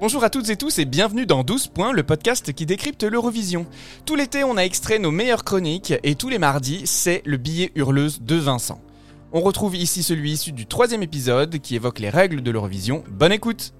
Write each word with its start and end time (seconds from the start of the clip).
Bonjour 0.00 0.22
à 0.22 0.30
toutes 0.30 0.48
et 0.48 0.56
tous 0.56 0.78
et 0.78 0.84
bienvenue 0.84 1.26
dans 1.26 1.42
12 1.42 1.66
points, 1.66 1.92
le 1.92 2.04
podcast 2.04 2.52
qui 2.52 2.66
décrypte 2.66 3.02
l'Eurovision. 3.02 3.66
Tout 4.06 4.14
l'été, 4.14 4.44
on 4.44 4.56
a 4.56 4.62
extrait 4.62 5.00
nos 5.00 5.10
meilleures 5.10 5.42
chroniques 5.42 5.92
et 6.04 6.14
tous 6.14 6.28
les 6.28 6.38
mardis, 6.38 6.82
c'est 6.84 7.20
le 7.24 7.36
billet 7.36 7.72
hurleuse 7.74 8.22
de 8.22 8.36
Vincent. 8.36 8.80
On 9.32 9.40
retrouve 9.40 9.74
ici 9.74 10.04
celui 10.04 10.30
issu 10.30 10.52
du 10.52 10.66
troisième 10.66 11.02
épisode 11.02 11.58
qui 11.58 11.74
évoque 11.74 11.98
les 11.98 12.10
règles 12.10 12.42
de 12.42 12.50
l'Eurovision. 12.52 13.02
Bonne 13.10 13.32
écoute 13.32 13.74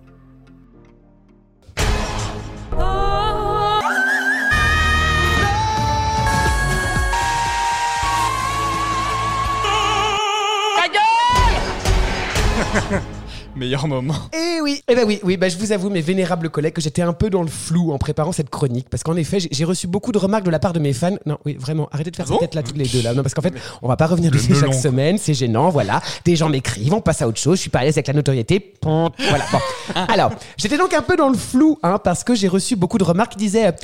Meilleur 13.59 13.89
moment. 13.89 14.15
Eh 14.33 14.61
oui, 14.63 14.81
eh 14.87 14.95
ben 14.95 15.05
oui, 15.05 15.19
oui, 15.25 15.37
bah 15.37 15.49
je 15.49 15.59
vous 15.59 15.73
avoue, 15.73 15.91
mes 15.91 16.01
vénérables 16.01 16.49
collègues, 16.49 16.75
que 16.75 16.81
j'étais 16.81 17.03
un 17.03 17.13
peu 17.13 17.29
dans 17.29 17.43
le 17.43 17.49
flou 17.49 17.91
en 17.93 17.99
préparant 17.99 18.31
cette 18.31 18.51
chronique, 18.51 18.89
parce 18.89 19.03
qu'en 19.03 19.17
effet, 19.17 19.39
j'ai- 19.41 19.65
reçu 19.65 19.89
beaucoup 19.89 20.13
de 20.13 20.19
remarques 20.19 20.45
de 20.45 20.51
la 20.51 20.61
part 20.61 20.73
de 20.73 20.79
mes 20.79 20.93
fans. 20.93 21.17
Non, 21.27 21.39
oui, 21.45 21.57
vraiment, 21.59 21.89
arrêtez 21.91 22.11
de 22.13 22.17
faire 22.17 22.25
Ah 22.29 22.31
bon 22.31 22.39
cette 22.39 22.51
tête 22.51 22.55
là 22.55 22.63
toutes 22.63 22.77
les 22.77 22.87
deux 22.87 23.03
là. 23.03 23.15
Non, 23.15 23.23
parce 23.23 23.35
qu'en 23.35 23.43
fait, 23.43 23.53
on 23.83 23.89
va 23.89 23.97
pas 23.97 24.07
revenir 24.07 24.31
dessus 24.31 24.55
chaque 24.55 24.75
semaine, 24.75 25.19
c'est 25.19 25.35
gênant, 25.35 25.71
voilà. 25.71 26.01
Des 26.25 26.37
gens 26.37 26.49
m'écrivent, 26.49 26.95
on 26.95 27.01
passe 27.01 27.21
à 27.21 27.27
autre 27.29 27.41
chose, 27.41 27.57
je 27.57 27.63
suis 27.63 27.71
pas 27.71 27.81
à 27.81 27.85
l'aise 27.85 27.97
avec 27.97 28.07
la 28.07 28.15
notoriété. 28.15 28.75
Voilà. 28.83 29.45
Bon. 29.53 29.59
Alors, 30.09 30.31
j'étais 30.57 30.79
donc 30.79 30.95
un 30.95 31.03
peu 31.03 31.17
dans 31.17 31.29
le 31.29 31.37
flou, 31.37 31.79
hein, 31.83 31.99
parce 32.03 32.23
que 32.23 32.35
j'ai 32.37 32.49
reçu 32.49 32.77
beaucoup 32.77 32.99
de 32.99 33.05
remarques 33.05 33.33
qui 33.33 33.39
disaient. 33.39 33.75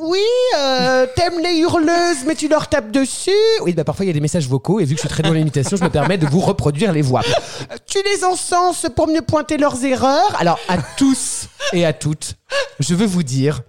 Oui, 0.00 0.20
euh, 0.56 1.06
t'aimes 1.16 1.40
les 1.42 1.58
hurleuses, 1.58 2.24
mais 2.24 2.36
tu 2.36 2.46
leur 2.46 2.68
tapes 2.68 2.92
dessus. 2.92 3.30
Oui, 3.62 3.72
bah 3.72 3.82
parfois 3.82 4.04
il 4.04 4.08
y 4.08 4.10
a 4.10 4.14
des 4.14 4.20
messages 4.20 4.48
vocaux, 4.48 4.78
et 4.78 4.84
vu 4.84 4.94
que 4.94 5.00
je 5.00 5.06
suis 5.06 5.08
très 5.08 5.24
dans 5.24 5.32
l'imitation, 5.32 5.76
je 5.76 5.82
me 5.82 5.90
permets 5.90 6.18
de 6.18 6.26
vous 6.26 6.38
reproduire 6.38 6.92
les 6.92 7.02
voix. 7.02 7.22
Tu 7.86 7.98
les 8.04 8.24
encenses 8.24 8.86
pour 8.94 9.08
mieux 9.08 9.22
pointer 9.22 9.56
leurs 9.56 9.84
erreurs. 9.84 10.36
Alors, 10.38 10.60
à 10.68 10.76
tous 10.96 11.48
et 11.72 11.84
à 11.84 11.92
toutes, 11.92 12.36
je 12.78 12.94
veux 12.94 13.06
vous 13.06 13.24
dire. 13.24 13.62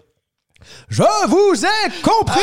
Je 0.88 1.04
vous 1.28 1.66
ai 1.66 2.02
compris 2.04 2.40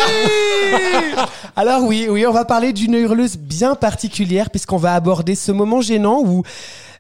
Alors 1.55 1.83
oui, 1.83 2.09
oui, 2.11 2.27
on 2.27 2.33
va 2.33 2.45
parler 2.45 2.73
d'une 2.73 2.95
hurleuse 2.95 3.37
bien 3.37 3.75
particulière 3.75 4.51
puisqu'on 4.51 4.79
va 4.79 4.95
aborder 4.95 5.35
ce 5.35 5.53
moment 5.53 5.81
gênant 5.81 6.23
où 6.25 6.43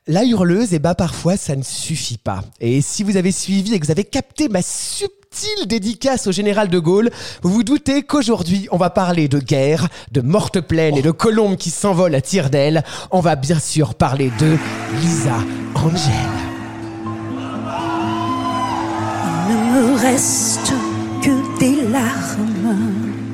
la 0.09 0.25
hurleuse, 0.25 0.73
eh 0.73 0.79
ben 0.79 0.95
parfois 0.95 1.37
ça 1.37 1.57
ne 1.57 1.62
suffit 1.62 2.19
pas. 2.19 2.43
Et 2.61 2.81
si 2.81 3.03
vous 3.03 3.17
avez 3.17 3.33
suivi 3.33 3.75
et 3.75 3.81
que 3.81 3.87
vous 3.87 3.91
avez 3.91 4.05
capté 4.05 4.49
ma 4.49 4.62
subtile 4.62 5.67
dédicace 5.67 6.27
au 6.27 6.33
général 6.33 6.69
de 6.69 6.79
Gaulle, 6.79 7.11
vous 7.43 7.51
vous 7.51 7.65
doutez 7.65 8.03
qu'aujourd'hui 8.03 8.69
on 8.71 8.77
va 8.77 8.91
parler 8.91 9.29
de 9.29 9.39
guerre, 9.39 9.89
de 10.12 10.21
mortes 10.21 10.61
plaines 10.61 10.97
et 10.97 11.03
de 11.03 11.11
colombes 11.11 11.57
qui 11.57 11.71
s'envolent 11.71 12.15
à 12.15 12.21
tire 12.21 12.51
d'aile. 12.51 12.84
On 13.11 13.21
va 13.21 13.34
bien 13.34 13.59
sûr 13.59 13.95
parler 13.95 14.31
de 14.39 14.57
Lisa 15.01 15.39
Angel. 15.75 16.12
Il 19.49 19.55
ne 19.55 19.91
me 19.91 20.01
reste 20.01 20.73
que 21.23 21.59
des 21.59 21.89
larmes. 21.91 23.26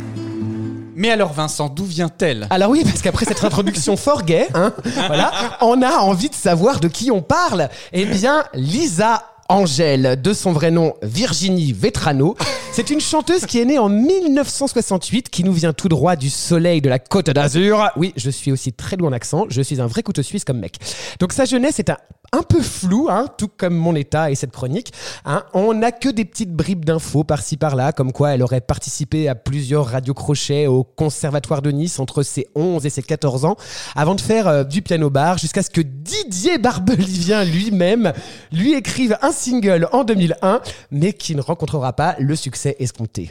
Mais 1.03 1.11
alors 1.11 1.33
Vincent, 1.33 1.69
d'où 1.69 1.85
vient-elle? 1.85 2.47
Alors 2.49 2.71
oui, 2.71 2.85
parce 2.85 3.03
qu'après 3.03 3.25
cette 3.25 3.43
introduction 3.43 3.97
fort 3.97 4.23
gay, 4.23 4.47
hein, 4.55 4.73
voilà, 5.09 5.33
on 5.61 5.83
a 5.83 5.97
envie 5.97 6.29
de 6.29 6.35
savoir 6.35 6.79
de 6.79 6.87
qui 6.87 7.11
on 7.11 7.23
parle. 7.23 7.71
Eh 7.93 8.05
bien, 8.05 8.45
Lisa 8.55 9.25
Angèle, 9.49 10.23
de 10.23 10.33
son 10.33 10.53
vrai 10.53 10.71
nom 10.71 10.95
Virginie 11.03 11.73
Vetrano. 11.73 12.37
C'est 12.73 12.91
une 12.91 13.01
chanteuse 13.01 13.47
qui 13.47 13.59
est 13.59 13.65
née 13.65 13.81
en 13.81 13.89
1968, 13.89 15.29
qui 15.29 15.43
nous 15.43 15.53
vient 15.53 15.73
tout 15.73 15.89
droit 15.89 16.15
du 16.15 16.31
soleil 16.31 16.81
de 16.81 16.89
la 16.89 17.01
Côte 17.01 17.31
d'Azur. 17.31 17.91
Oui, 17.97 18.13
je 18.15 18.31
suis 18.31 18.53
aussi 18.53 18.73
très 18.73 18.97
loin 18.97 19.11
en 19.11 19.13
accent, 19.13 19.47
je 19.49 19.61
suis 19.61 19.81
un 19.81 19.89
vrai 19.89 20.05
couteau 20.05 20.23
suisse 20.23 20.45
comme 20.45 20.61
mec. 20.61 20.77
Donc 21.19 21.33
sa 21.33 21.47
jeunesse 21.47 21.81
est 21.81 21.91
un, 21.91 21.99
un 22.35 22.43
peu 22.43 22.63
floue, 22.63 23.09
hein, 23.11 23.27
tout 23.37 23.49
comme 23.49 23.75
mon 23.75 23.95
état 23.95 24.31
et 24.31 24.35
cette 24.35 24.53
chronique. 24.53 24.93
hein. 25.27 25.45
On 25.53 25.75
n'a 25.75 25.93
que 25.93 26.09
des 26.09 26.25
petites 26.25 26.53
bribes 26.53 26.85
d'infos 26.85 27.25
par-ci 27.25 27.59
par-là, 27.59 27.93
comme 27.93 28.11
quoi 28.13 28.31
elle 28.31 28.43
aurait 28.43 28.63
participé 28.63 29.29
à 29.29 29.35
plusieurs 29.35 29.87
radiocrochets 29.87 30.67
au 30.67 30.83
Conservatoire 30.83 31.61
de 31.61 31.71
Nice 31.71 31.99
entre 32.01 32.23
ses 32.23 32.49
11 32.55 32.87
et 32.87 32.91
ses 32.91 33.03
14 33.03 33.45
ans, 33.45 33.57
avant 33.95 34.15
de 34.15 34.21
faire 34.23 34.49
euh, 34.49 34.65
du 34.65 34.81
piano-bar, 34.81 35.37
jusqu'à 35.37 35.63
ce 35.63 35.69
que 35.69 35.83
Didier 35.83 36.57
Barbelivien 36.57 37.45
lui-même 37.45 38.13
lui 38.51 38.73
écrive 38.73 39.17
un 39.21 39.33
single 39.33 39.89
en 39.93 40.05
2001, 40.05 40.63
mais 40.91 41.13
qui 41.13 41.35
ne 41.35 41.43
rencontrera 41.43 41.93
pas 41.93 42.17
le 42.19 42.35
succès 42.35 42.77
escompté. 42.79 43.31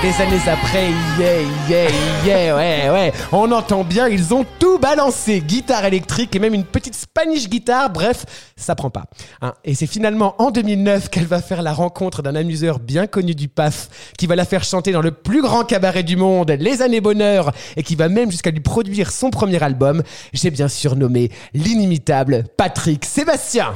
Des 0.00 0.14
années 0.22 0.48
après, 0.48 0.90
yeah, 1.18 1.42
yeah, 1.68 1.90
yeah, 2.24 2.56
ouais, 2.56 2.88
ouais. 2.88 3.12
On 3.32 3.50
entend 3.50 3.82
bien, 3.82 4.06
ils 4.06 4.32
ont 4.32 4.46
tout 4.60 4.78
balancé. 4.78 5.40
Guitare 5.40 5.86
électrique 5.86 6.36
et 6.36 6.38
même 6.38 6.54
une 6.54 6.62
petite 6.62 6.94
Spanish 6.94 7.48
guitare. 7.48 7.90
Bref, 7.90 8.24
ça 8.56 8.76
prend 8.76 8.90
pas. 8.90 9.06
Hein. 9.42 9.54
Et 9.64 9.74
c'est 9.74 9.88
finalement 9.88 10.36
en 10.38 10.52
2009 10.52 11.08
qu'elle 11.08 11.26
va 11.26 11.42
faire 11.42 11.62
la 11.62 11.72
rencontre 11.72 12.22
d'un 12.22 12.36
amuseur 12.36 12.78
bien 12.78 13.08
connu 13.08 13.34
du 13.34 13.48
PAF 13.48 13.88
qui 14.16 14.28
va 14.28 14.36
la 14.36 14.44
faire 14.44 14.62
chanter 14.62 14.92
dans 14.92 15.02
le 15.02 15.10
plus 15.10 15.42
grand 15.42 15.64
cabaret 15.64 16.04
du 16.04 16.14
monde, 16.14 16.52
Les 16.52 16.80
Années 16.80 17.00
Bonheur, 17.00 17.50
et 17.76 17.82
qui 17.82 17.96
va 17.96 18.08
même 18.08 18.30
jusqu'à 18.30 18.52
lui 18.52 18.60
produire 18.60 19.10
son 19.10 19.30
premier 19.30 19.60
album. 19.60 20.04
J'ai 20.32 20.52
bien 20.52 20.68
surnommé 20.68 21.32
l'inimitable 21.54 22.44
Patrick 22.56 23.04
Sébastien. 23.04 23.74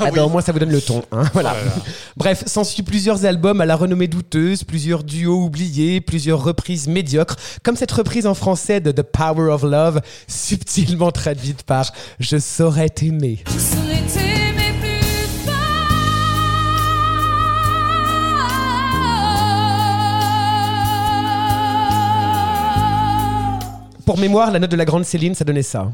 Ah 0.00 0.10
bah, 0.10 0.24
au 0.24 0.28
moins 0.28 0.40
ça 0.42 0.52
vous 0.52 0.58
donne 0.58 0.70
le 0.70 0.80
ton. 0.80 1.02
hein, 1.12 1.24
voilà. 1.32 1.54
Bref, 2.16 2.44
s'ensuit 2.46 2.82
plusieurs 2.82 3.24
albums 3.24 3.60
à 3.60 3.66
la 3.66 3.76
renommée 3.76 4.08
douteuse, 4.08 4.64
plusieurs 4.64 5.02
duos 5.04 5.44
oubliés, 5.44 6.00
plusieurs 6.00 6.42
reprises 6.42 6.86
médiocres, 6.88 7.36
comme 7.62 7.76
cette 7.76 7.92
reprise 7.92 8.26
en 8.26 8.34
français 8.34 8.80
de 8.80 8.92
The 8.92 9.02
Power 9.02 9.50
of 9.52 9.62
Love, 9.62 10.00
subtilement 10.28 11.10
traduite 11.10 11.62
par 11.62 11.92
Je 12.20 12.38
saurais 12.38 12.88
t'aimer. 12.88 13.42
Je 13.46 13.52
plus 14.80 15.26
fort. 15.44 15.54
Pour 24.04 24.18
mémoire, 24.18 24.50
la 24.50 24.58
note 24.58 24.70
de 24.70 24.76
la 24.76 24.84
grande 24.84 25.04
Céline, 25.04 25.34
ça 25.34 25.44
donnait 25.44 25.62
ça. 25.62 25.90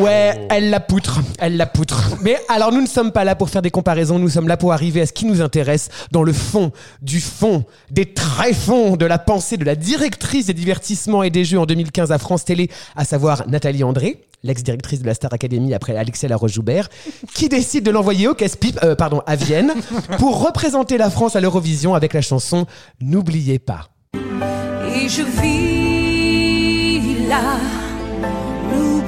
Ouais, 0.00 0.46
elle 0.48 0.70
la 0.70 0.80
poutre, 0.80 1.20
elle 1.38 1.58
la 1.58 1.66
poutre. 1.66 2.16
Mais 2.22 2.38
alors 2.48 2.72
nous 2.72 2.80
ne 2.80 2.86
sommes 2.86 3.12
pas 3.12 3.24
là 3.24 3.34
pour 3.34 3.50
faire 3.50 3.60
des 3.60 3.70
comparaisons, 3.70 4.18
nous 4.18 4.30
sommes 4.30 4.48
là 4.48 4.56
pour 4.56 4.72
arriver 4.72 5.02
à 5.02 5.06
ce 5.06 5.12
qui 5.12 5.26
nous 5.26 5.42
intéresse 5.42 5.90
dans 6.10 6.22
le 6.22 6.32
fond, 6.32 6.72
du 7.02 7.20
fond, 7.20 7.64
des 7.90 8.06
tréfonds 8.06 8.96
de 8.96 9.04
la 9.04 9.18
pensée 9.18 9.58
de 9.58 9.64
la 9.64 9.74
directrice 9.74 10.46
des 10.46 10.54
divertissements 10.54 11.22
et 11.22 11.28
des 11.28 11.44
jeux 11.44 11.58
en 11.58 11.66
2015 11.66 12.12
à 12.12 12.18
France 12.18 12.46
Télé, 12.46 12.70
à 12.96 13.04
savoir 13.04 13.46
Nathalie 13.46 13.84
André, 13.84 14.24
l'ex-directrice 14.42 15.02
de 15.02 15.06
la 15.06 15.12
Star 15.12 15.34
Academy 15.34 15.74
après 15.74 15.94
Alexia 15.96 16.30
Laroche-Joubert, 16.30 16.88
qui 17.34 17.50
décide 17.50 17.84
de 17.84 17.90
l'envoyer 17.90 18.26
au 18.26 18.34
casse-pipe, 18.34 18.78
euh, 18.82 18.94
pardon, 18.94 19.20
à 19.26 19.36
Vienne, 19.36 19.74
pour 20.18 20.46
représenter 20.46 20.96
la 20.96 21.10
France 21.10 21.36
à 21.36 21.40
l'Eurovision 21.40 21.94
avec 21.94 22.14
la 22.14 22.22
chanson 22.22 22.66
N'oubliez 23.00 23.58
pas. 23.58 23.90
Et 24.14 25.08
je 25.08 25.22
vis 25.22 27.28
là, 27.28 27.58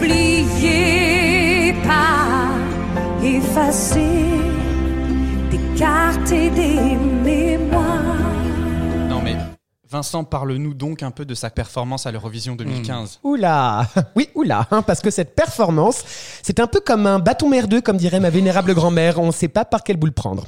n'oubliez 0.03 1.75
pas, 1.85 2.49
effacer 3.23 4.01
des 5.51 5.79
cartes 5.79 6.33
et 6.33 6.51
des 6.51 6.97
mémoires. 7.25 8.03
Non 9.09 9.21
mais 9.23 9.37
Vincent, 9.89 10.25
parle-nous 10.25 10.75
donc 10.75 11.03
un 11.03 11.11
peu 11.11 11.25
de 11.25 11.35
sa 11.35 11.51
performance 11.51 12.07
à 12.07 12.13
l'Eurovision 12.13 12.57
2015. 12.57 13.21
Oula 13.23 13.87
Oui, 14.17 14.31
oula 14.35 14.67
hein, 14.71 14.83
Parce 14.83 15.01
que 15.01 15.11
cette 15.11 15.35
performance, 15.35 16.03
c'est 16.43 16.61
un 16.61 16.67
peu 16.67 16.81
comme 16.81 17.07
un 17.07 17.19
bâton 17.19 17.49
merdeux, 17.49 17.81
comme 17.81 17.99
dirait 17.99 18.21
ma 18.21 18.31
vénérable 18.31 18.75
grand-mère. 18.75 19.19
On 19.19 19.27
ne 19.27 19.33
sait 19.33 19.49
pas 19.49 19.65
par 19.65 19.83
quelle 19.85 19.99
boule 19.99 20.13
prendre. 20.13 20.47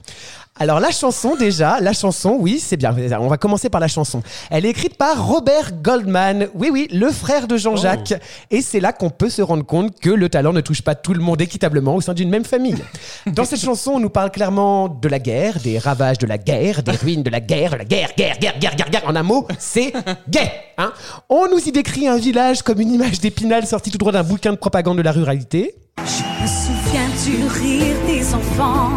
Alors 0.56 0.78
la 0.78 0.92
chanson 0.92 1.34
déjà, 1.34 1.80
la 1.80 1.92
chanson, 1.92 2.36
oui, 2.38 2.60
c'est 2.60 2.76
bien. 2.76 2.94
On 3.18 3.26
va 3.26 3.38
commencer 3.38 3.68
par 3.68 3.80
la 3.80 3.88
chanson. 3.88 4.22
Elle 4.50 4.64
est 4.64 4.70
écrite 4.70 4.96
par 4.96 5.26
Robert 5.26 5.72
Goldman, 5.82 6.46
oui, 6.54 6.68
oui, 6.72 6.86
le 6.92 7.10
frère 7.10 7.48
de 7.48 7.56
Jean-Jacques. 7.56 8.14
Et 8.52 8.62
c'est 8.62 8.78
là 8.78 8.92
qu'on 8.92 9.10
peut 9.10 9.30
se 9.30 9.42
rendre 9.42 9.66
compte 9.66 9.98
que 9.98 10.10
le 10.10 10.28
talent 10.28 10.52
ne 10.52 10.60
touche 10.60 10.82
pas 10.82 10.94
tout 10.94 11.12
le 11.12 11.20
monde 11.20 11.40
équitablement 11.40 11.96
au 11.96 12.00
sein 12.00 12.14
d'une 12.14 12.30
même 12.30 12.44
famille. 12.44 12.78
Dans 13.26 13.44
cette 13.44 13.60
chanson, 13.60 13.92
on 13.96 14.00
nous 14.00 14.10
parle 14.10 14.30
clairement 14.30 14.88
de 14.88 15.08
la 15.08 15.18
guerre, 15.18 15.58
des 15.58 15.76
ravages 15.78 16.18
de 16.18 16.26
la 16.28 16.38
guerre, 16.38 16.84
des 16.84 16.92
ruines 16.92 17.24
de 17.24 17.30
la 17.30 17.40
guerre, 17.40 17.72
de 17.72 17.78
la 17.78 17.84
guerre, 17.84 18.10
guerre, 18.16 18.36
guerre, 18.38 18.58
guerre, 18.60 18.76
guerre, 18.76 18.90
guerre. 18.90 19.08
En 19.08 19.16
un 19.16 19.24
mot, 19.24 19.48
c'est 19.58 19.92
gay. 20.28 20.52
Hein 20.78 20.92
on 21.28 21.48
nous 21.50 21.58
y 21.66 21.72
décrit 21.72 22.06
un 22.06 22.16
village 22.16 22.62
comme 22.62 22.80
une 22.80 22.92
image 22.92 23.18
d'épinal 23.18 23.66
sortie 23.66 23.90
tout 23.90 23.98
droit 23.98 24.12
d'un 24.12 24.22
bouquin 24.22 24.52
de 24.52 24.58
propagande 24.58 24.98
de 24.98 25.02
la 25.02 25.10
ruralité. 25.10 25.74
Je 25.98 26.22
me 26.42 26.46
souviens 26.46 27.08
du 27.24 27.44
rire 27.48 27.96
des 28.06 28.34
enfants, 28.34 28.90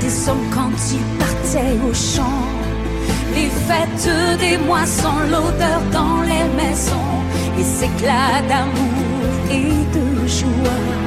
des 0.00 0.28
hommes 0.28 0.48
quand 0.54 0.72
ils 0.90 1.18
partaient 1.18 1.78
au 1.88 1.92
champ. 1.92 2.42
les 3.34 3.50
fêtes 3.68 4.38
des 4.38 4.56
moissons, 4.56 5.20
l'odeur 5.30 5.80
dans 5.92 6.22
les 6.22 6.46
maisons, 6.56 7.12
les 7.56 7.84
éclats 7.84 8.40
d'amour 8.48 9.32
et 9.50 9.68
de 9.94 10.26
joie. 10.26 11.05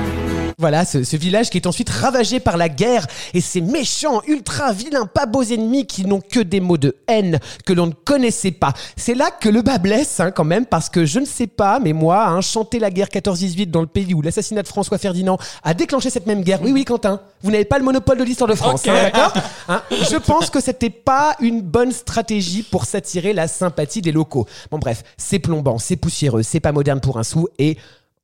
Voilà, 0.59 0.83
ce, 0.83 1.06
ce 1.06 1.15
village 1.15 1.50
qui 1.50 1.57
est 1.57 1.67
ensuite 1.67 1.89
ravagé 1.89 2.41
par 2.41 2.57
la 2.57 2.67
guerre 2.67 3.07
et 3.33 3.39
ces 3.39 3.61
méchants, 3.61 4.21
ultra 4.27 4.73
vilains, 4.73 5.06
pas 5.06 5.25
beaux 5.25 5.41
ennemis 5.41 5.85
qui 5.85 6.06
n'ont 6.06 6.19
que 6.19 6.41
des 6.41 6.59
mots 6.59 6.77
de 6.77 6.97
haine 7.07 7.39
que 7.65 7.71
l'on 7.71 7.88
ne 7.88 7.94
connaissait 7.94 8.51
pas. 8.51 8.73
C'est 8.97 9.15
là 9.15 9.31
que 9.31 9.47
le 9.47 9.61
bas 9.61 9.77
blesse 9.77 10.19
hein, 10.19 10.31
quand 10.31 10.44
même 10.44 10.65
parce 10.65 10.89
que 10.89 11.06
je 11.06 11.19
ne 11.19 11.25
sais 11.25 11.47
pas, 11.47 11.79
mais 11.79 11.94
moi, 11.94 12.27
hein, 12.27 12.41
chanter 12.41 12.77
la 12.77 12.91
guerre 12.91 13.07
14-18 13.07 13.71
dans 13.71 13.79
le 13.79 13.88
pays 13.88 14.13
où 14.13 14.21
l'assassinat 14.21 14.61
de 14.61 14.67
François 14.67 14.97
Ferdinand 14.97 15.38
a 15.63 15.73
déclenché 15.73 16.09
cette 16.09 16.27
même 16.27 16.44
guerre. 16.44 16.61
Oui, 16.61 16.73
oui, 16.73 16.83
Quentin, 16.83 17.21
vous 17.41 17.51
n'avez 17.51 17.63
pas 17.63 17.77
le 17.79 17.85
monopole 17.85 18.17
de 18.17 18.25
l'histoire 18.25 18.50
de 18.50 18.56
France, 18.56 18.85
hein, 18.85 18.94
d'accord 18.94 19.33
Hein, 19.69 19.81
Je 19.89 20.17
pense 20.17 20.50
que 20.50 20.59
c'était 20.59 20.89
pas 20.89 21.35
une 21.39 21.61
bonne 21.61 21.91
stratégie 21.94 22.63
pour 22.63 22.85
s'attirer 22.85 23.31
la 23.31 23.47
sympathie 23.47 24.01
des 24.01 24.11
locaux. 24.11 24.45
Bon 24.71 24.79
bref, 24.79 25.03
c'est 25.15 25.39
plombant, 25.39 25.77
c'est 25.77 25.95
poussiéreux, 25.95 26.44
c'est 26.44 26.59
pas 26.59 26.71
moderne 26.71 27.00
pour 27.00 27.17
un 27.17 27.23
sou 27.23 27.47
et 27.59 27.77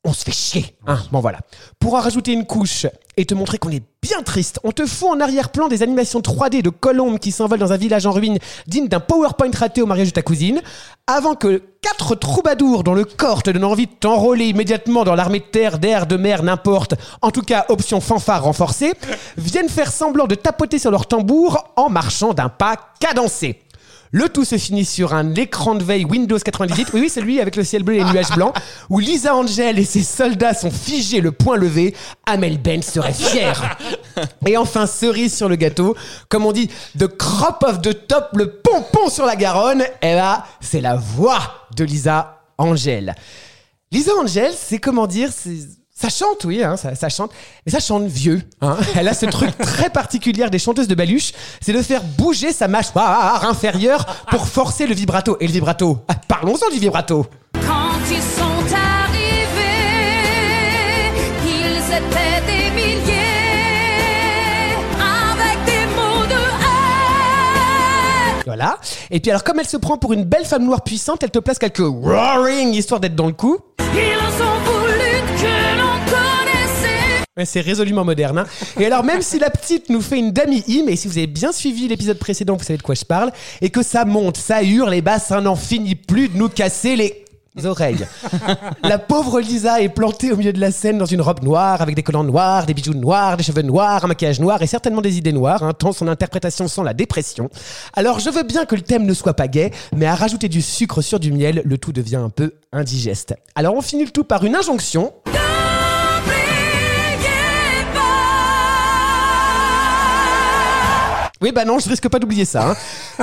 on 0.05 0.13
se 0.13 0.23
fait 0.23 0.31
chier. 0.31 0.75
Hein 0.87 0.99
bon 1.11 1.19
voilà. 1.19 1.39
Pour 1.79 1.95
en 1.95 1.99
rajouter 1.99 2.31
une 2.31 2.45
couche 2.45 2.85
et 3.17 3.25
te 3.25 3.33
montrer 3.33 3.57
qu'on 3.57 3.71
est 3.71 3.83
bien 4.01 4.21
triste, 4.21 4.59
on 4.63 4.71
te 4.71 4.85
fout 4.85 5.09
en 5.09 5.19
arrière-plan 5.19 5.67
des 5.67 5.81
animations 5.81 6.19
3D 6.19 6.61
de 6.61 6.69
colombes 6.69 7.17
qui 7.17 7.31
s'envolent 7.31 7.59
dans 7.59 7.73
un 7.73 7.77
village 7.77 8.05
en 8.05 8.11
ruine 8.11 8.37
digne 8.67 8.87
d'un 8.87 8.99
PowerPoint 8.99 9.49
raté 9.57 9.81
au 9.81 9.87
mariage 9.87 10.09
de 10.09 10.13
ta 10.13 10.21
cousine, 10.21 10.61
avant 11.07 11.33
que 11.33 11.63
quatre 11.81 12.13
troubadours 12.13 12.83
dont 12.83 12.93
le 12.93 13.03
corps 13.03 13.41
te 13.41 13.49
donne 13.49 13.63
envie 13.63 13.87
de 13.87 13.91
t'enrôler 13.91 14.45
immédiatement 14.45 15.03
dans 15.03 15.15
l'armée 15.15 15.39
de 15.39 15.45
terre, 15.45 15.79
d'air, 15.79 16.05
de 16.05 16.17
mer, 16.17 16.43
n'importe, 16.43 16.93
en 17.21 17.31
tout 17.31 17.41
cas 17.41 17.65
option 17.69 17.99
fanfare 17.99 18.43
renforcée, 18.43 18.93
viennent 19.37 19.69
faire 19.69 19.91
semblant 19.91 20.27
de 20.27 20.35
tapoter 20.35 20.77
sur 20.77 20.91
leur 20.91 21.07
tambour 21.07 21.73
en 21.75 21.89
marchant 21.89 22.33
d'un 22.33 22.49
pas 22.49 22.75
cadencé. 22.99 23.61
Le 24.11 24.29
tout 24.29 24.45
se 24.45 24.57
finit 24.57 24.85
sur 24.85 25.13
un 25.13 25.35
écran 25.35 25.75
de 25.75 25.83
veille 25.83 26.05
Windows 26.05 26.37
98, 26.37 26.89
oui, 26.93 27.01
oui, 27.01 27.09
celui 27.09 27.41
avec 27.41 27.55
le 27.55 27.63
ciel 27.63 27.83
bleu 27.83 27.95
et 27.95 28.03
les 28.03 28.11
nuages 28.11 28.31
blancs, 28.35 28.55
où 28.89 28.99
Lisa 28.99 29.35
Angel 29.35 29.77
et 29.79 29.85
ses 29.85 30.03
soldats 30.03 30.53
sont 30.53 30.71
figés 30.71 31.21
le 31.21 31.31
poing 31.31 31.57
levé. 31.57 31.95
Amel 32.25 32.57
Ben 32.57 32.81
serait 32.81 33.13
fier. 33.13 33.77
Et 34.45 34.57
enfin, 34.57 34.87
cerise 34.87 35.35
sur 35.35 35.49
le 35.49 35.55
gâteau, 35.55 35.95
comme 36.29 36.45
on 36.45 36.51
dit, 36.51 36.69
the 36.97 37.07
crop 37.07 37.63
of 37.63 37.81
the 37.81 38.07
top, 38.07 38.29
le 38.33 38.51
pompon 38.51 39.09
sur 39.09 39.25
la 39.25 39.35
Garonne, 39.35 39.83
eh 40.01 40.13
ben, 40.13 40.43
c'est 40.61 40.81
la 40.81 40.95
voix 40.95 41.67
de 41.75 41.83
Lisa 41.83 42.41
Angel. 42.57 43.15
Lisa 43.91 44.11
Angel, 44.21 44.53
c'est 44.57 44.79
comment 44.79 45.07
dire, 45.07 45.29
c'est... 45.33 45.57
Ça 45.97 46.09
chante, 46.09 46.43
oui, 46.43 46.61
hein, 46.61 46.75
ça, 46.75 46.93
ça 46.93 47.07
chante, 47.07 47.31
mais 47.65 47.71
ça 47.71 47.79
chante 47.79 48.03
vieux. 48.03 48.41
Hein. 48.59 48.75
Elle 48.97 49.07
a 49.07 49.13
ce 49.13 49.27
truc 49.27 49.57
très 49.59 49.89
particulier 49.89 50.45
des 50.49 50.59
chanteuses 50.59 50.89
de 50.89 50.95
baluche, 50.95 51.31
c'est 51.61 51.71
de 51.71 51.81
faire 51.81 52.03
bouger 52.03 52.51
sa 52.51 52.67
mâchoire 52.67 53.45
inférieure 53.45 54.05
pour 54.29 54.45
forcer 54.45 54.87
le 54.87 54.93
vibrato. 54.93 55.37
Et 55.39 55.47
le 55.47 55.53
vibrato, 55.53 55.99
ah, 56.09 56.15
parlons-en 56.27 56.69
du 56.69 56.79
vibrato. 56.79 57.25
Quand 57.53 57.95
ils 58.11 58.21
sont 58.21 58.75
arrivés, 58.75 59.71
ils 61.45 61.77
étaient 61.77 62.41
des 62.45 62.69
milliers, 62.71 63.15
avec 64.99 65.63
des 65.65 65.85
mots 65.95 66.25
de 66.27 66.41
haine. 68.35 68.43
Voilà. 68.45 68.79
Et 69.11 69.21
puis 69.21 69.31
alors, 69.31 69.45
comme 69.45 69.61
elle 69.61 69.67
se 69.67 69.77
prend 69.77 69.97
pour 69.97 70.11
une 70.11 70.25
belle 70.25 70.45
femme 70.45 70.65
noire 70.65 70.83
puissante, 70.83 71.23
elle 71.23 71.31
te 71.31 71.39
place 71.39 71.57
quelques 71.57 71.77
roaring 71.77 72.73
histoire 72.73 72.99
d'être 72.99 73.15
dans 73.15 73.27
le 73.27 73.31
coup. 73.33 73.59
C'est 77.43 77.59
résolument 77.59 78.05
moderne. 78.05 78.37
hein. 78.39 78.45
Et 78.79 78.85
alors, 78.85 79.03
même 79.03 79.21
si 79.21 79.39
la 79.39 79.49
petite 79.49 79.89
nous 79.89 79.99
fait 80.01 80.17
une 80.17 80.31
dami 80.31 80.63
hymne, 80.67 80.87
et 80.87 80.95
si 80.95 81.09
vous 81.09 81.17
avez 81.17 81.27
bien 81.27 81.51
suivi 81.51 81.87
l'épisode 81.89 82.17
précédent, 82.17 82.55
vous 82.55 82.63
savez 82.63 82.77
de 82.77 82.83
quoi 82.83 82.95
je 82.95 83.03
parle, 83.03 83.31
et 83.61 83.69
que 83.69 83.83
ça 83.83 84.05
monte, 84.05 84.37
ça 84.37 84.63
hurle, 84.63 84.93
et 84.93 85.01
bah, 85.01 85.19
ça 85.19 85.41
n'en 85.41 85.57
finit 85.57 85.95
plus 85.95 86.29
de 86.29 86.37
nous 86.37 86.47
casser 86.47 86.95
les 86.95 87.25
oreilles. 87.65 88.05
La 88.83 88.99
pauvre 88.99 89.41
Lisa 89.41 89.81
est 89.81 89.89
plantée 89.89 90.31
au 90.31 90.37
milieu 90.37 90.53
de 90.53 90.61
la 90.61 90.71
scène 90.71 90.97
dans 90.97 91.05
une 91.05 91.19
robe 91.21 91.43
noire, 91.43 91.81
avec 91.81 91.93
des 91.95 92.03
collants 92.03 92.23
noirs, 92.23 92.65
des 92.67 92.73
bijoux 92.73 92.93
noirs, 92.93 93.35
des 93.35 93.43
cheveux 93.43 93.63
noirs, 93.63 94.05
un 94.05 94.07
maquillage 94.07 94.39
noir 94.39 94.61
et 94.61 94.67
certainement 94.67 95.01
des 95.01 95.17
idées 95.17 95.33
noires, 95.33 95.61
hein, 95.63 95.73
tant 95.73 95.91
son 95.91 96.07
interprétation 96.07 96.69
sent 96.69 96.83
la 96.85 96.93
dépression. 96.93 97.49
Alors, 97.95 98.19
je 98.21 98.29
veux 98.29 98.43
bien 98.43 98.65
que 98.65 98.75
le 98.75 98.81
thème 98.81 99.05
ne 99.05 99.13
soit 99.13 99.33
pas 99.33 99.49
gay, 99.49 99.71
mais 99.93 100.05
à 100.05 100.15
rajouter 100.15 100.47
du 100.47 100.61
sucre 100.61 101.01
sur 101.01 101.19
du 101.19 101.33
miel, 101.33 101.61
le 101.65 101.77
tout 101.77 101.91
devient 101.91 102.15
un 102.17 102.29
peu 102.29 102.53
indigeste. 102.71 103.35
Alors, 103.55 103.73
on 103.75 103.81
finit 103.81 104.05
le 104.05 104.11
tout 104.11 104.23
par 104.23 104.45
une 104.45 104.55
injonction. 104.55 105.11
Oui, 111.41 111.51
bah 111.51 111.65
non, 111.65 111.79
je 111.79 111.89
risque 111.89 112.07
pas 112.07 112.19
d'oublier 112.19 112.45
ça. 112.45 112.71
hein. 112.71 112.75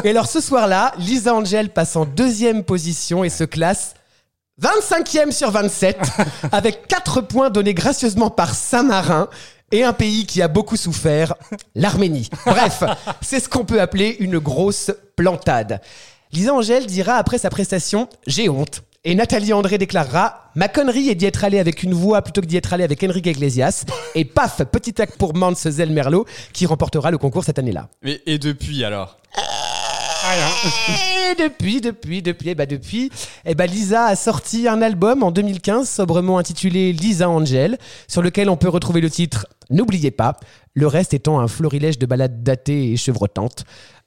Et 0.05 0.11
alors 0.11 0.27
ce 0.27 0.41
soir-là, 0.41 0.93
Lisa 0.99 1.35
Angel 1.35 1.71
passe 1.71 1.97
en 1.97 2.05
deuxième 2.05 2.63
position 2.63 3.25
et 3.25 3.31
se 3.31 3.45
classe 3.45 3.95
25e 4.61 5.31
sur 5.33 5.51
27, 5.51 5.99
avec 6.53 6.87
4 6.87 7.23
points 7.23 7.51
donnés 7.51 7.75
gracieusement 7.75 8.31
par 8.31 8.55
Saint-Marin 8.55 9.29
et 9.73 9.83
un 9.83 9.95
pays 9.95 10.27
qui 10.27 10.43
a 10.43 10.49
beaucoup 10.49 10.77
souffert, 10.77 11.35
l'Arménie. 11.75 12.29
Bref, 12.45 12.83
c'est 13.23 13.41
ce 13.41 13.49
qu'on 13.49 13.65
peut 13.65 13.81
appeler 13.81 14.17
une 14.21 14.39
grosse 14.39 14.91
plantade. 15.17 15.81
Lisa 16.33 16.53
Angel 16.55 16.87
dira 16.87 17.15
après 17.15 17.39
sa 17.39 17.49
prestation 17.51 18.09
J'ai 18.27 18.49
honte. 18.51 18.83
Et 19.05 19.17
Nathalie 19.17 19.53
André 19.53 19.79
déclarera 19.79 20.53
Ma 20.55 20.69
connerie 20.69 21.09
est 21.09 21.17
d'y 21.17 21.27
être 21.27 21.43
allée 21.43 21.59
avec 21.59 21.83
une 21.83 21.93
voix 21.93 22.23
plutôt 22.23 22.41
que 22.41 22.47
d'y 22.47 22.57
être 22.57 22.73
allée 22.73 22.85
avec 22.85 23.03
Enrique 23.03 23.27
Iglesias. 23.27 23.85
Et 24.15 24.25
paf, 24.25 24.63
petit 24.71 25.03
acte 25.03 25.17
pour 25.17 25.35
Mance 25.35 25.67
Merlot 25.67 26.25
qui 26.53 26.67
remportera 26.67 27.11
le 27.11 27.19
concours 27.19 27.43
cette 27.43 27.59
année-là. 27.59 27.89
Mais, 28.05 28.21
et 28.27 28.39
depuis 28.39 28.85
alors? 28.85 29.19
Et 31.33 31.43
depuis, 31.43 31.81
depuis, 31.81 32.23
depuis, 32.23 32.51
eh 32.51 32.55
ben 32.55 32.67
depuis, 32.67 33.11
eh 33.45 33.57
ben 33.57 33.69
Lisa 33.69 34.05
a 34.05 34.15
sorti 34.15 34.69
un 34.69 34.81
album 34.81 35.25
en 35.25 35.33
2015 35.33 35.89
sobrement 35.89 36.39
intitulé 36.39 36.93
Lisa 36.93 37.29
Angel, 37.29 37.79
sur 38.07 38.23
lequel 38.23 38.49
on 38.49 38.57
peut 38.57 38.69
retrouver 38.69 39.01
le 39.01 39.11
titre 39.11 39.49
N'oubliez 39.69 40.13
pas, 40.13 40.37
le 40.75 40.87
reste 40.87 41.13
étant 41.13 41.41
un 41.41 41.49
florilège 41.49 41.99
de 41.99 42.07
ballades 42.07 42.45
datées 42.45 42.93
et 42.93 42.97
chevrotantes. 42.97 43.65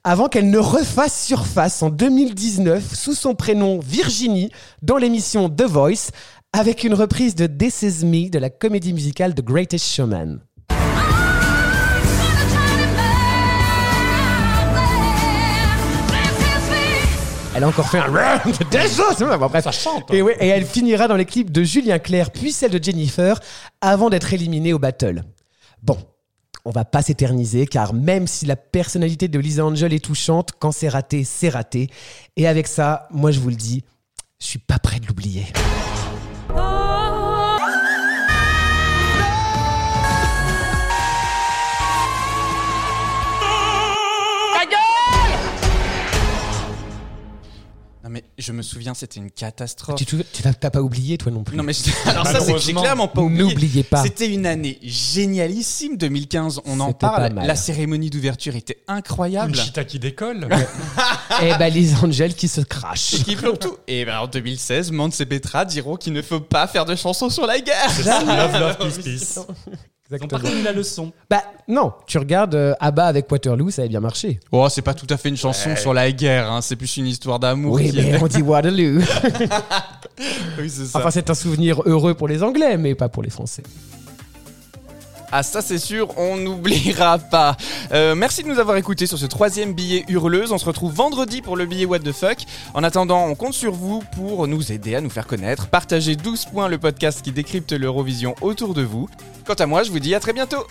Avant 0.08 0.28
qu'elle 0.28 0.50
ne 0.50 0.58
refasse 0.58 1.26
surface 1.26 1.82
en 1.82 1.90
2019 1.90 2.94
sous 2.94 3.14
son 3.14 3.34
prénom 3.34 3.80
Virginie 3.80 4.52
dans 4.80 4.98
l'émission 4.98 5.48
The 5.48 5.62
Voice, 5.62 6.12
avec 6.52 6.84
une 6.84 6.94
reprise 6.94 7.34
de 7.34 7.48
This 7.48 7.82
Is 7.82 8.06
Me 8.06 8.30
de 8.30 8.38
la 8.38 8.48
comédie 8.48 8.92
musicale 8.92 9.34
The 9.34 9.42
Greatest 9.42 9.84
Showman. 9.84 10.38
Elle 17.56 17.64
a 17.64 17.66
encore 17.66 17.88
fait 17.88 17.98
un 17.98 18.06
Bon, 18.06 19.48
bref. 19.48 19.64
Ça 19.64 19.72
chante. 19.72 20.14
Et, 20.14 20.22
ouais, 20.22 20.36
et 20.38 20.46
elle 20.46 20.66
finira 20.66 21.08
dans 21.08 21.16
les 21.16 21.24
clips 21.24 21.50
de 21.50 21.64
Julien 21.64 21.98
Clerc 21.98 22.30
puis 22.30 22.52
celle 22.52 22.70
de 22.70 22.80
Jennifer 22.80 23.40
avant 23.80 24.08
d'être 24.08 24.32
éliminée 24.32 24.72
au 24.72 24.78
battle. 24.78 25.24
Bon, 25.82 25.98
on 26.66 26.70
va 26.70 26.84
pas 26.84 27.00
s'éterniser 27.00 27.66
car 27.66 27.94
même 27.94 28.26
si 28.26 28.44
la 28.44 28.56
personnalité 28.56 29.28
de 29.28 29.38
Lisa 29.38 29.64
Angel 29.64 29.94
est 29.94 30.04
touchante, 30.04 30.50
quand 30.58 30.72
c'est 30.72 30.88
raté, 30.88 31.22
c'est 31.22 31.48
raté. 31.48 31.88
Et 32.36 32.48
avec 32.48 32.66
ça, 32.66 33.06
moi 33.12 33.30
je 33.30 33.38
vous 33.38 33.50
le 33.50 33.56
dis, 33.56 33.84
je 34.40 34.46
suis 34.46 34.58
pas 34.58 34.80
prêt 34.80 34.98
de 34.98 35.06
l'oublier. 35.06 35.46
Mais 48.16 48.24
je 48.38 48.52
me 48.52 48.62
souviens, 48.62 48.94
c'était 48.94 49.20
une 49.20 49.30
catastrophe. 49.30 50.02
Tu 50.02 50.16
t'as 50.42 50.70
pas 50.70 50.80
oublié 50.80 51.18
toi 51.18 51.30
non 51.30 51.44
plus 51.44 51.54
Non 51.54 51.62
mais 51.62 51.74
je- 51.74 51.90
alors 52.08 52.26
ça 52.26 52.32
c'est 52.34 52.38
j'ai 52.40 52.72
Malheureusement. 52.72 52.80
clairement 52.80 53.08
pas 53.08 53.20
oublié. 53.20 53.42
N'oubliez 53.42 53.82
pas. 53.82 54.02
C'était 54.02 54.32
une 54.32 54.46
année 54.46 54.78
génialissime 54.82 55.98
2015, 55.98 56.60
on 56.64 56.80
en 56.80 56.86
C'était 56.88 56.98
pas 57.00 57.10
parle. 57.10 57.32
mal. 57.34 57.46
La 57.46 57.56
cérémonie 57.56 58.08
d'ouverture 58.08 58.56
était 58.56 58.78
incroyable. 58.88 59.50
Une 59.50 59.62
chita 59.62 59.84
qui 59.84 59.98
décolle. 59.98 60.48
Eh 61.42 61.54
ben 61.58 61.68
Lisa 61.68 61.98
Angel 62.02 62.34
qui 62.34 62.48
se 62.48 62.62
crache. 62.62 63.14
Et 63.14 63.18
qui 63.24 63.36
tout. 63.36 63.76
Et 63.86 64.06
ben 64.06 64.18
en 64.20 64.26
2016, 64.28 64.92
Mance 64.92 65.20
et 65.20 65.26
Petra 65.26 65.66
diront 65.66 65.96
qu'il 65.96 66.14
ne 66.14 66.22
faut 66.22 66.40
pas 66.40 66.66
faire 66.66 66.86
de 66.86 66.96
chansons 66.96 67.28
sur 67.28 67.46
la 67.46 67.60
guerre. 67.60 67.90
love, 68.06 68.60
love, 68.60 68.78
peace, 68.78 68.98
peace. 69.04 69.38
Ils 70.08 70.14
ont 70.14 70.18
pas 70.18 70.24
Exactement. 70.26 70.50
retenu 70.50 70.62
la 70.62 70.72
leçon. 70.72 71.12
Bah 71.28 71.42
non, 71.66 71.92
tu 72.06 72.18
regardes 72.18 72.54
euh, 72.54 72.74
Abba 72.78 73.06
avec 73.06 73.30
Waterloo, 73.30 73.70
ça 73.70 73.82
avait 73.82 73.88
bien 73.88 73.98
marché. 74.00 74.38
Oh, 74.52 74.68
c'est 74.68 74.82
pas 74.82 74.94
tout 74.94 75.06
à 75.10 75.16
fait 75.16 75.28
une 75.30 75.36
chanson 75.36 75.74
sur 75.76 75.92
la 75.92 76.10
guerre, 76.12 76.50
hein, 76.50 76.60
c'est 76.62 76.76
plus 76.76 76.96
une 76.96 77.06
histoire 77.06 77.40
d'amour. 77.40 77.72
Oui, 77.74 77.90
qui 77.90 77.96
mais 77.96 78.10
est- 78.10 78.22
on 78.22 78.26
dit 78.28 78.42
Waterloo. 78.42 79.00
Oui, 80.58 80.70
c'est 80.70 80.86
ça. 80.86 80.98
Enfin, 80.98 81.10
c'est 81.10 81.28
un 81.28 81.34
souvenir 81.34 81.82
heureux 81.84 82.14
pour 82.14 82.26
les 82.28 82.42
Anglais, 82.42 82.76
mais 82.78 82.94
pas 82.94 83.08
pour 83.10 83.22
les 83.22 83.28
Français. 83.30 83.62
Ah 85.32 85.42
ça 85.42 85.60
c'est 85.60 85.78
sûr, 85.78 86.16
on 86.16 86.36
n'oubliera 86.36 87.18
pas. 87.18 87.56
Euh, 87.92 88.14
merci 88.14 88.42
de 88.42 88.48
nous 88.48 88.58
avoir 88.58 88.76
écoutés 88.76 89.06
sur 89.06 89.18
ce 89.18 89.26
troisième 89.26 89.74
billet 89.74 90.04
hurleuse. 90.08 90.52
On 90.52 90.58
se 90.58 90.64
retrouve 90.64 90.92
vendredi 90.92 91.42
pour 91.42 91.56
le 91.56 91.66
billet 91.66 91.84
What 91.84 92.00
the 92.00 92.12
fuck. 92.12 92.38
En 92.74 92.84
attendant, 92.84 93.26
on 93.26 93.34
compte 93.34 93.54
sur 93.54 93.72
vous 93.72 94.02
pour 94.14 94.46
nous 94.46 94.70
aider 94.72 94.94
à 94.94 95.00
nous 95.00 95.10
faire 95.10 95.26
connaître. 95.26 95.66
Partagez 95.68 96.14
12 96.16 96.46
points 96.46 96.68
le 96.68 96.78
podcast 96.78 97.22
qui 97.22 97.32
décrypte 97.32 97.72
l'Eurovision 97.72 98.34
autour 98.40 98.74
de 98.74 98.82
vous. 98.82 99.08
Quant 99.44 99.54
à 99.54 99.66
moi, 99.66 99.82
je 99.82 99.90
vous 99.90 100.00
dis 100.00 100.14
à 100.14 100.20
très 100.20 100.32
bientôt. 100.32 100.64